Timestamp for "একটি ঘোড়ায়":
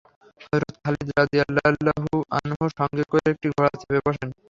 3.31-3.77